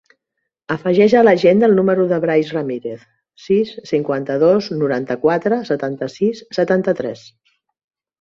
Afegeix 0.75 1.13
a 1.17 1.19
l'agenda 1.25 1.67
el 1.71 1.75
número 1.79 2.05
del 2.11 2.23
Brais 2.23 2.53
Ramirez: 2.55 3.03
sis, 3.43 3.73
cinquanta-dos, 3.89 4.71
noranta-quatre, 4.79 5.61
setanta-sis, 5.71 6.43
setanta-tres. 6.59 7.23